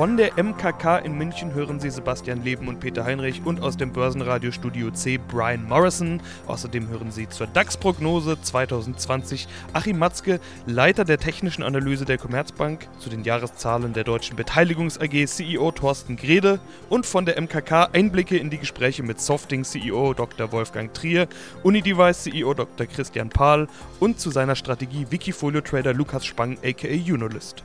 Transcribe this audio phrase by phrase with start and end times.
[0.00, 3.92] Von der MKK in München hören Sie Sebastian Leben und Peter Heinrich und aus dem
[3.92, 6.22] Börsenradio Studio C Brian Morrison.
[6.46, 13.10] Außerdem hören Sie zur DAX-Prognose 2020 Achim Matzke, Leiter der technischen Analyse der Commerzbank, zu
[13.10, 18.48] den Jahreszahlen der Deutschen Beteiligungs AG CEO Thorsten Grede und von der MKK Einblicke in
[18.48, 20.50] die Gespräche mit Softing CEO Dr.
[20.50, 21.28] Wolfgang Trier,
[21.62, 22.86] Unidevice CEO Dr.
[22.86, 27.64] Christian Pahl und zu seiner Strategie Wikifolio Trader Lukas Spang aka Unolist.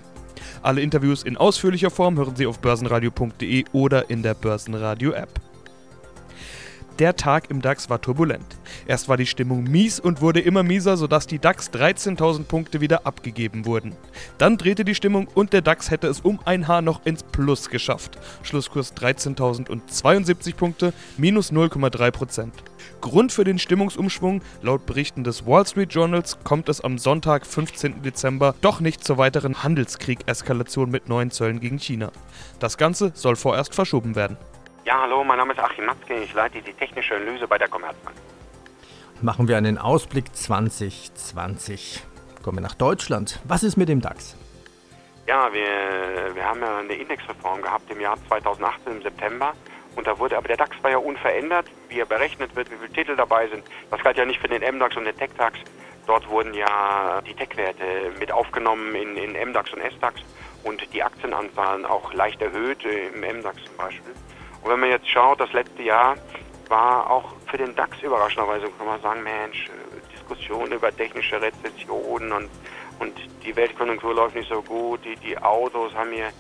[0.62, 5.42] Alle Interviews in ausführlicher Form hören Sie auf börsenradio.de oder in der Börsenradio-App.
[7.00, 8.46] Der Tag im DAX war turbulent.
[8.88, 13.06] Erst war die Stimmung mies und wurde immer mieser, sodass die DAX 13.000 Punkte wieder
[13.06, 13.94] abgegeben wurden.
[14.38, 17.70] Dann drehte die Stimmung und der DAX hätte es um ein Haar noch ins Plus
[17.70, 18.18] geschafft.
[18.44, 22.12] Schlusskurs 13.072 Punkte, minus 0,3
[23.06, 28.02] Grund für den Stimmungsumschwung, laut Berichten des Wall Street Journals, kommt es am Sonntag, 15.
[28.02, 32.12] Dezember, doch nicht zur weiteren Handelskrieg-Eskalation mit neuen Zöllen gegen China.
[32.60, 34.38] Das Ganze soll vorerst verschoben werden.
[34.86, 38.16] Ja, hallo, mein Name ist Achim Matzke, ich leite die technische Analyse bei der Commerzbank.
[39.22, 42.02] Machen wir einen Ausblick 2020.
[42.42, 43.40] Kommen wir nach Deutschland.
[43.44, 44.36] Was ist mit dem DAX?
[45.28, 49.54] Ja, wir, wir haben ja eine Indexreform gehabt im Jahr 2018 im September.
[49.96, 52.92] Und da wurde aber der DAX war ja unverändert, wie er berechnet wird, wie viele
[52.92, 53.64] Titel dabei sind.
[53.90, 55.58] Das galt ja nicht für den MDAX und den TechDAX.
[56.06, 60.22] Dort wurden ja die Tech-Werte mit aufgenommen in, in MDAX und SDAX
[60.64, 64.14] und die Aktienanzahlen auch leicht erhöht, äh, im MDAX zum Beispiel.
[64.62, 66.18] Und wenn man jetzt schaut, das letzte Jahr
[66.68, 72.34] war auch für den DAX überraschenderweise, kann man sagen, Mensch, äh, Diskussionen über technische Rezessionen
[72.34, 72.50] und,
[73.00, 76.32] und die Weltkonjunktur läuft nicht so gut, die, die Autos haben hier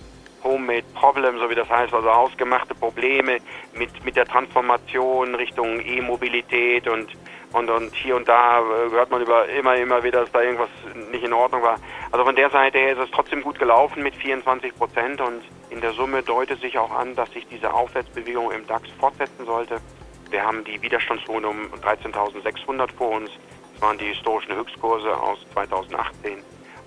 [0.44, 3.38] Homemade Problems, so wie das heißt, also hausgemachte Probleme
[3.74, 7.08] mit, mit der Transformation Richtung E-Mobilität und,
[7.54, 10.70] und, und hier und da äh, hört man über immer, immer wieder, dass da irgendwas
[11.12, 11.78] nicht in Ordnung war.
[12.12, 15.82] Also von der Seite her ist es trotzdem gut gelaufen mit 24 Prozent und in
[15.82, 19.82] der Summe deutet sich auch an, dass sich diese Aufwärtsbewegung im DAX fortsetzen sollte.
[20.30, 23.32] Wir haben die Widerstandszone um 13.600 vor uns.
[23.74, 26.38] Das waren die historischen Höchstkurse aus 2018.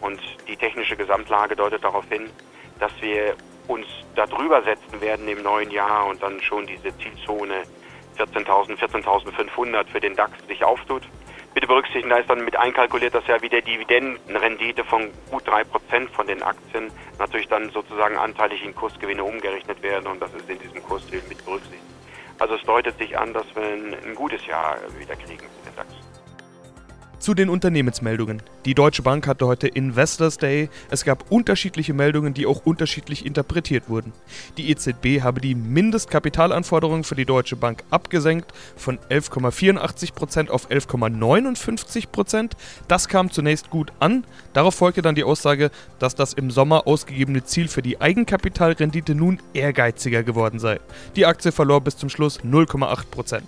[0.01, 2.31] Und die technische Gesamtlage deutet darauf hin,
[2.79, 3.35] dass wir
[3.67, 7.63] uns da drüber setzen werden im neuen Jahr und dann schon diese Zielzone
[8.19, 11.03] 14.000, 14.500 für den DAX sich auftut.
[11.55, 16.27] Bitte berücksichtigen, da ist dann mit einkalkuliert, dass ja wieder Dividendenrendite von gut 3% von
[16.27, 20.83] den Aktien natürlich dann sozusagen anteilig in Kursgewinne umgerechnet werden und das ist in diesem
[20.83, 21.83] Kursziel mit berücksichtigt.
[22.39, 26.08] Also es deutet sich an, dass wir ein gutes Jahr wieder kriegen für den DAX.
[27.19, 28.43] Zu den Unternehmensmeldungen.
[28.65, 30.69] Die Deutsche Bank hatte heute Investors Day.
[30.89, 34.13] Es gab unterschiedliche Meldungen, die auch unterschiedlich interpretiert wurden.
[34.57, 42.53] Die EZB habe die Mindestkapitalanforderungen für die Deutsche Bank abgesenkt von 11,84% auf 11,59%.
[42.87, 44.25] Das kam zunächst gut an.
[44.53, 49.41] Darauf folgte dann die Aussage, dass das im Sommer ausgegebene Ziel für die Eigenkapitalrendite nun
[49.55, 50.79] ehrgeiziger geworden sei.
[51.17, 53.43] Die Aktie verlor bis zum Schluss 0,8%.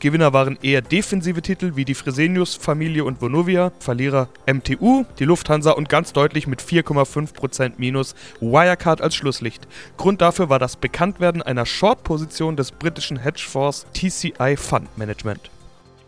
[0.00, 5.88] Gewinner waren eher defensive Titel wie die Fresenius-Familie und Vonovia, Verlierer MTU, die Lufthansa und
[5.88, 9.66] ganz deutlich mit 4,5% Minus Wirecard als Schlusslicht.
[9.96, 15.53] Grund dafür war das Bekanntwerden einer Short-Position des britischen Hedgefonds TCI Fund Management.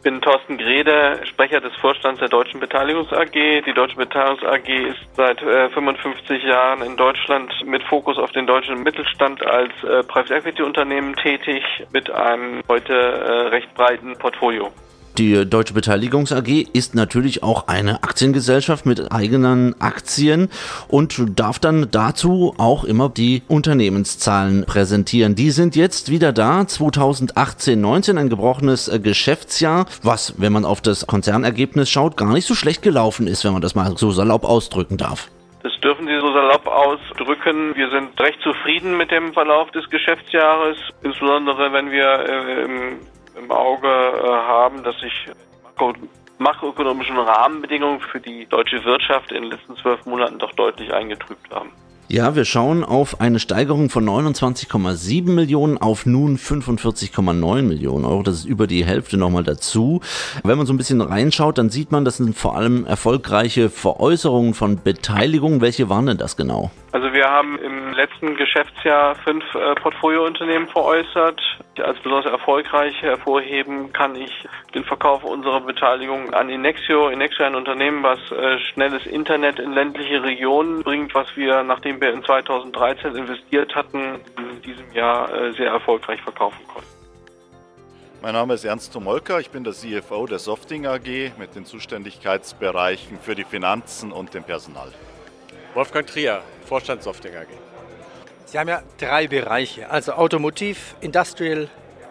[0.07, 3.33] Ich bin Thorsten Grede, Sprecher des Vorstands der Deutschen Beteiligungs AG.
[3.33, 8.47] Die Deutsche Beteiligungs AG ist seit äh, 55 Jahren in Deutschland mit Fokus auf den
[8.47, 14.71] deutschen Mittelstand als äh, Private Equity Unternehmen tätig mit einem heute äh, recht breiten Portfolio.
[15.19, 20.51] Die Deutsche Beteiligungs AG ist natürlich auch eine Aktiengesellschaft mit eigenen Aktien
[20.89, 25.35] und darf dann dazu auch immer die Unternehmenszahlen präsentieren.
[25.35, 31.07] Die sind jetzt wieder da, 2018-19, ein gebrochenes äh, Geschäftsjahr, was, wenn man auf das
[31.07, 34.99] Konzernergebnis schaut, gar nicht so schlecht gelaufen ist, wenn man das mal so salopp ausdrücken
[34.99, 35.31] darf.
[35.63, 37.75] Das dürfen Sie so salopp ausdrücken.
[37.75, 42.99] Wir sind recht zufrieden mit dem Verlauf des Geschäftsjahres, insbesondere wenn wir äh, im
[43.37, 45.29] im Auge äh, haben, dass sich
[46.39, 51.73] makroökonomischen Rahmenbedingungen für die deutsche Wirtschaft in den letzten zwölf Monaten doch deutlich eingetrübt haben.
[52.09, 58.23] Ja, wir schauen auf eine Steigerung von 29,7 Millionen auf nun 45,9 Millionen Euro.
[58.23, 60.01] Das ist über die Hälfte nochmal dazu.
[60.45, 64.55] Wenn man so ein bisschen reinschaut, dann sieht man, das sind vor allem erfolgreiche Veräußerungen
[64.55, 65.61] von Beteiligungen.
[65.61, 66.71] Welche waren denn das genau?
[66.97, 71.39] Also wir haben im letzten Geschäftsjahr fünf äh, Portfoliounternehmen veräußert.
[71.79, 74.33] Als besonders erfolgreich hervorheben kann ich
[74.75, 77.11] den Verkauf unserer Beteiligung an Inexio.
[77.11, 82.15] Inexio ein Unternehmen, was äh, schnelles Internet in ländliche Regionen bringt, was wir, nachdem wir
[82.15, 86.89] in 2013 investiert hatten, in diesem Jahr äh, sehr erfolgreich verkaufen konnten.
[88.23, 93.19] Mein Name ist Ernst Tomolka, ich bin der CFO der Softing AG mit den Zuständigkeitsbereichen
[93.21, 94.91] für die Finanzen und den Personal.
[95.75, 97.47] Wolfgang Trier, Vorstand Softing AG.
[98.45, 101.69] Sie haben ja drei Bereiche, also Automotiv, Industrial,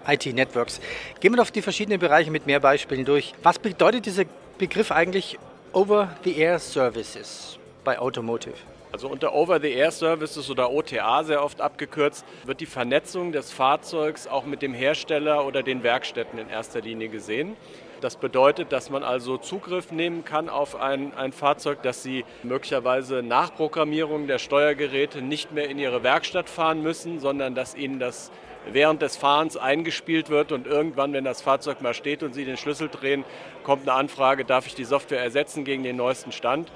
[0.07, 0.81] IT Networks.
[1.19, 3.33] Gehen wir auf die verschiedenen Bereiche mit mehr Beispielen durch.
[3.43, 4.23] Was bedeutet dieser
[4.57, 5.37] Begriff eigentlich
[5.73, 8.55] Over-the-Air Services bei Automotive?
[8.95, 14.61] Also unter Over-the-Air-Services oder OTA sehr oft abgekürzt, wird die Vernetzung des Fahrzeugs auch mit
[14.61, 17.57] dem Hersteller oder den Werkstätten in erster Linie gesehen.
[17.99, 23.21] Das bedeutet, dass man also Zugriff nehmen kann auf ein, ein Fahrzeug, dass Sie möglicherweise
[23.21, 28.31] nach Programmierung der Steuergeräte nicht mehr in Ihre Werkstatt fahren müssen, sondern dass Ihnen das
[28.71, 32.55] während des Fahrens eingespielt wird und irgendwann, wenn das Fahrzeug mal steht und Sie den
[32.55, 33.25] Schlüssel drehen,
[33.63, 36.71] kommt eine Anfrage, darf ich die Software ersetzen gegen den neuesten Stand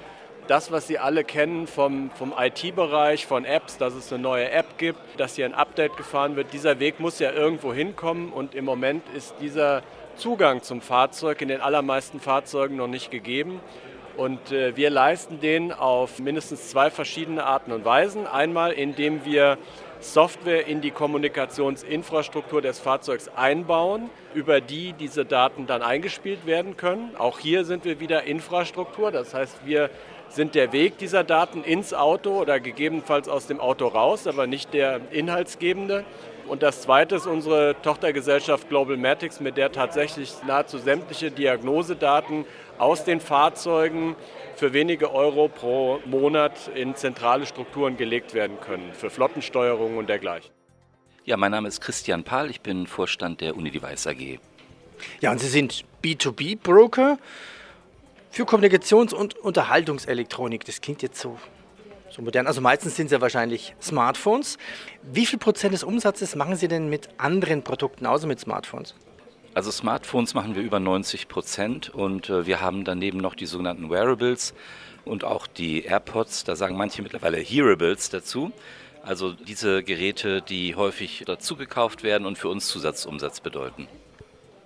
[0.50, 4.78] das, was Sie alle kennen vom, vom IT-Bereich, von Apps, dass es eine neue App
[4.78, 8.64] gibt, dass hier ein Update gefahren wird, dieser Weg muss ja irgendwo hinkommen und im
[8.64, 9.82] Moment ist dieser
[10.16, 13.60] Zugang zum Fahrzeug in den allermeisten Fahrzeugen noch nicht gegeben.
[14.16, 18.26] Und äh, wir leisten den auf mindestens zwei verschiedene Arten und Weisen.
[18.26, 19.56] Einmal, indem wir
[20.00, 27.14] Software in die Kommunikationsinfrastruktur des Fahrzeugs einbauen, über die diese Daten dann eingespielt werden können.
[27.18, 29.90] Auch hier sind wir wieder Infrastruktur, das heißt, wir
[30.30, 34.72] sind der Weg dieser Daten ins Auto oder gegebenenfalls aus dem Auto raus, aber nicht
[34.72, 36.04] der inhaltsgebende.
[36.46, 42.44] Und das zweite ist unsere Tochtergesellschaft Global Matics, mit der tatsächlich nahezu sämtliche Diagnosedaten
[42.78, 44.16] aus den Fahrzeugen
[44.56, 50.50] für wenige Euro pro Monat in zentrale Strukturen gelegt werden können, für Flottensteuerung und dergleichen.
[51.24, 54.38] Ja, mein Name ist Christian Pahl, ich bin Vorstand der Unidevice AG.
[55.20, 57.18] Ja, und Sie sind B2B-Broker
[58.30, 60.64] für Kommunikations- und Unterhaltungselektronik.
[60.64, 61.38] Das klingt jetzt so,
[62.10, 62.46] so modern.
[62.46, 64.56] Also meistens sind es ja wahrscheinlich Smartphones.
[65.02, 68.94] Wie viel Prozent des Umsatzes machen Sie denn mit anderen Produkten außer mit Smartphones?
[69.52, 73.90] Also Smartphones machen wir über 90 Prozent und äh, wir haben daneben noch die sogenannten
[73.90, 74.54] Wearables
[75.04, 76.44] und auch die AirPods.
[76.44, 78.52] Da sagen manche mittlerweile Hearables dazu.
[79.02, 83.88] Also diese Geräte, die häufig dazu gekauft werden und für uns Zusatzumsatz bedeuten.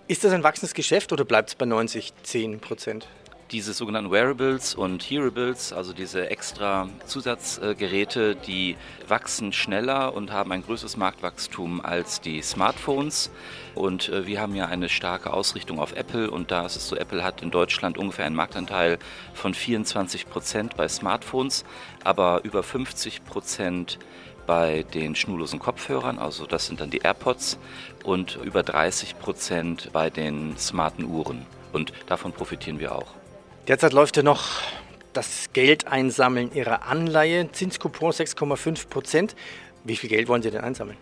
[0.06, 3.06] Ist das ein wachsendes Geschäft oder bleibt es bei 90, 10 Prozent?
[3.50, 8.76] Diese sogenannten Wearables und Hearables, also diese extra Zusatzgeräte, die
[9.06, 13.30] wachsen schneller und haben ein größeres Marktwachstum als die Smartphones.
[13.74, 16.96] Und äh, wir haben ja eine starke Ausrichtung auf Apple und da ist es so,
[16.96, 18.98] Apple hat in Deutschland ungefähr einen Marktanteil
[19.34, 21.64] von 24 Prozent bei Smartphones,
[22.02, 23.98] aber über 50 Prozent
[24.46, 27.58] bei den schnurlosen Kopfhörern, also das sind dann die AirPods,
[28.04, 31.46] und über 30 Prozent bei den smarten Uhren.
[31.72, 33.23] Und davon profitieren wir auch.
[33.66, 34.44] Derzeit läuft ja noch
[35.14, 37.50] das Geld einsammeln Ihrer Anleihe.
[37.50, 39.34] Zinskupon 6,5 Prozent.
[39.84, 40.98] Wie viel Geld wollen Sie denn einsammeln?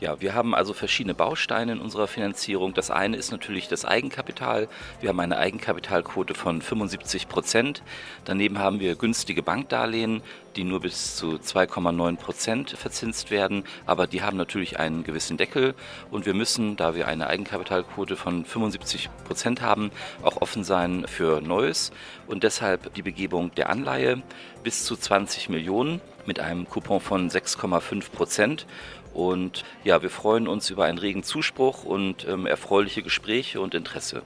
[0.00, 2.74] Ja, wir haben also verschiedene Bausteine in unserer Finanzierung.
[2.74, 4.68] Das eine ist natürlich das Eigenkapital.
[5.00, 7.82] Wir haben eine Eigenkapitalquote von 75 Prozent.
[8.24, 10.22] Daneben haben wir günstige Bankdarlehen,
[10.56, 13.62] die nur bis zu 2,9 Prozent verzinst werden.
[13.86, 15.74] Aber die haben natürlich einen gewissen Deckel.
[16.10, 19.92] Und wir müssen, da wir eine Eigenkapitalquote von 75 Prozent haben,
[20.22, 21.92] auch offen sein für Neues.
[22.26, 24.22] Und deshalb die Begebung der Anleihe
[24.64, 28.66] bis zu 20 Millionen mit einem Coupon von 6,5 Prozent.
[29.14, 34.22] Und ja, wir freuen uns über einen regen Zuspruch und ähm, erfreuliche Gespräche und Interesse.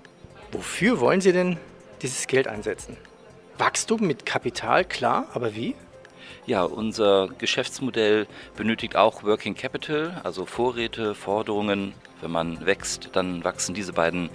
[0.50, 1.58] Wofür wollen Sie denn
[2.02, 2.96] dieses Geld einsetzen?
[3.58, 5.74] Wachstum mit Kapital, klar, aber wie?
[6.46, 8.26] Ja, unser Geschäftsmodell
[8.56, 11.92] benötigt auch Working Capital, also Vorräte, Forderungen.
[12.22, 14.30] Wenn man wächst, dann wachsen diese beiden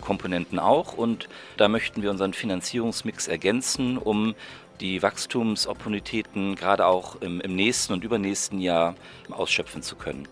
[0.00, 4.34] Komponenten auch und da möchten wir unseren Finanzierungsmix ergänzen, um
[4.80, 8.94] die Wachstumsopportunitäten gerade auch im, im nächsten und übernächsten Jahr
[9.30, 10.26] ausschöpfen zu können.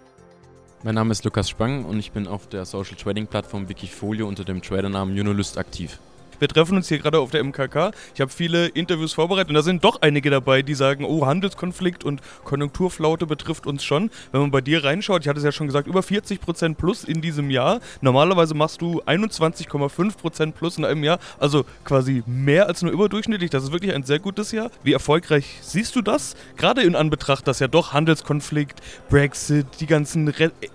[0.83, 4.45] Mein Name ist Lukas Spang und ich bin auf der Social Trading Plattform Wikifolio unter
[4.45, 5.99] dem Tradernamen Unolist aktiv.
[6.39, 7.93] Wir treffen uns hier gerade auf der MKK.
[8.15, 12.05] Ich habe viele Interviews vorbereitet und da sind doch einige dabei, die sagen, oh, Handelskonflikt
[12.05, 14.11] und Konjunkturflaute betrifft uns schon.
[14.33, 17.05] Wenn man bei dir reinschaut, ich hatte es ja schon gesagt, über 40 Prozent plus
[17.05, 17.81] in diesem Jahr.
[18.01, 23.51] Normalerweise machst du 21,5 Prozent plus in einem Jahr, also quasi mehr als nur überdurchschnittlich.
[23.51, 24.71] Das ist wirklich ein sehr gutes Jahr.
[24.83, 26.37] Wie erfolgreich siehst du das?
[26.57, 30.33] Gerade in Anbetracht, dass ja doch Handelskonflikt, Brexit, die ganzen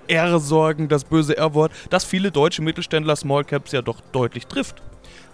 [0.08, 4.82] R-Sorgen, das böse R-Wort, dass viele deutsche Mittelständler Small Caps ja doch deutlich trifft.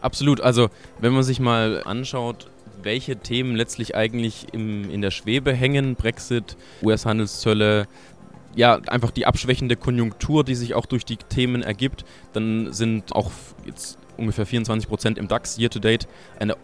[0.02, 0.42] Absolut.
[0.42, 2.48] Also, wenn man sich mal anschaut,
[2.84, 5.96] welche Themen letztlich eigentlich im, in der Schwebe hängen.
[5.96, 7.88] Brexit, US-Handelszölle,
[8.56, 12.06] ja, einfach die abschwächende Konjunktur, die sich auch durch die Themen ergibt.
[12.34, 13.32] Dann sind auch
[13.66, 16.08] jetzt ungefähr 24 Prozent im DAX year to date
[16.40, 16.56] eine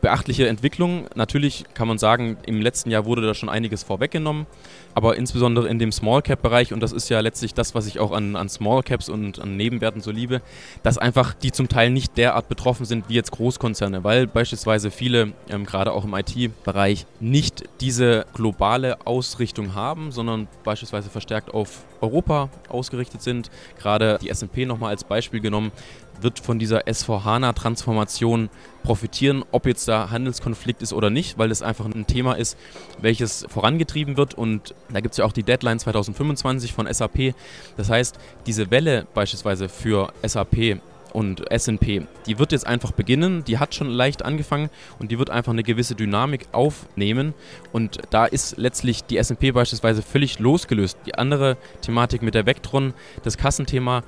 [0.00, 1.06] beachtliche Entwicklung.
[1.14, 4.46] Natürlich kann man sagen, im letzten Jahr wurde da schon einiges vorweggenommen,
[4.94, 7.98] aber insbesondere in dem Small Cap Bereich und das ist ja letztlich das, was ich
[7.98, 10.40] auch an, an Small Caps und an Nebenwerten so liebe,
[10.82, 15.32] dass einfach die zum Teil nicht derart betroffen sind wie jetzt Großkonzerne, weil beispielsweise viele,
[15.50, 22.48] ähm, gerade auch im IT-Bereich, nicht diese globale Ausrichtung haben, sondern beispielsweise verstärkt auf Europa
[22.68, 23.50] ausgerichtet sind.
[23.78, 25.72] Gerade die S&P nochmal als Beispiel genommen,
[26.20, 28.50] wird von dieser S4HANA-Transformation
[28.82, 32.56] profitieren, ob jetzt da Handelskonflikt ist oder nicht, weil es einfach ein Thema ist,
[33.00, 34.34] welches vorangetrieben wird.
[34.34, 37.34] Und da gibt es ja auch die Deadline 2025 von SAP.
[37.76, 40.80] Das heißt, diese Welle beispielsweise für SAP
[41.12, 45.30] und SP, die wird jetzt einfach beginnen, die hat schon leicht angefangen und die wird
[45.30, 47.34] einfach eine gewisse Dynamik aufnehmen
[47.72, 50.98] und da ist letztlich die SP beispielsweise völlig losgelöst.
[51.06, 54.02] Die andere Thematik mit der Vectron, das Kassenthema,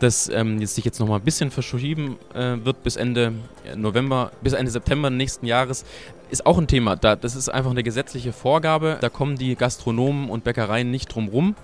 [0.00, 3.34] das ähm, jetzt sich jetzt noch mal ein bisschen verschieben äh, wird bis Ende
[3.76, 5.84] November, bis Ende September nächsten Jahres,
[6.30, 6.96] ist auch ein Thema.
[6.96, 8.98] Da, das ist einfach eine gesetzliche Vorgabe.
[9.00, 11.54] Da kommen die Gastronomen und Bäckereien nicht drum rum.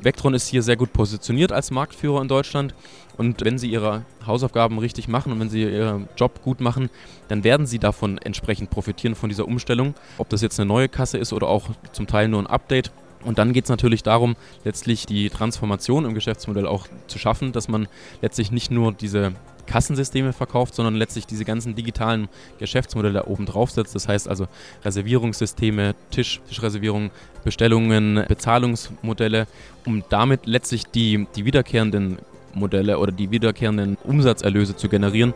[0.00, 2.74] Vectron ist hier sehr gut positioniert als Marktführer in Deutschland.
[3.16, 6.88] Und wenn sie ihre Hausaufgaben richtig machen und wenn sie ihren Job gut machen,
[7.26, 9.94] dann werden sie davon entsprechend profitieren von dieser Umstellung.
[10.18, 12.92] Ob das jetzt eine neue Kasse ist oder auch zum Teil nur ein Update.
[13.24, 17.68] Und dann geht es natürlich darum, letztlich die Transformation im Geschäftsmodell auch zu schaffen, dass
[17.68, 17.88] man
[18.22, 19.32] letztlich nicht nur diese
[19.68, 23.94] Kassensysteme verkauft, sondern letztlich diese ganzen digitalen Geschäftsmodelle oben drauf setzt.
[23.94, 24.48] Das heißt also
[24.84, 27.10] Reservierungssysteme, Tisch, Tischreservierungen,
[27.44, 29.46] Bestellungen, Bezahlungsmodelle,
[29.86, 32.18] um damit letztlich die, die wiederkehrenden
[32.54, 35.32] Modelle oder die wiederkehrenden Umsatzerlöse zu generieren.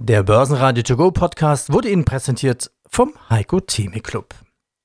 [0.00, 4.34] Der Börsenradio To Go Podcast wurde Ihnen präsentiert vom Heiko Theme Club.